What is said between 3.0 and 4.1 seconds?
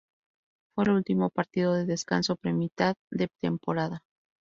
de temporada.